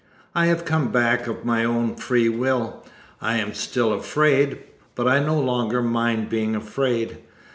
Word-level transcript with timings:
I 0.33 0.47
have 0.47 0.65
come 0.65 0.91
back 0.91 1.27
of 1.27 1.45
my 1.45 1.63
own 1.63 1.93
free 1.93 2.27
will. 2.27 2.83
I 3.21 3.37
am 3.37 3.53
still 3.53 3.93
afraid, 3.93 4.57
but 4.95 5.07
I 5.07 5.19
no 5.19 5.39
longer 5.39 5.83
mind 5.83 6.27
being 6.27 6.55
afraid. 6.55 7.19